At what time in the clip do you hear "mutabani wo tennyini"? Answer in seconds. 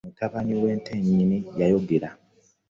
0.07-1.37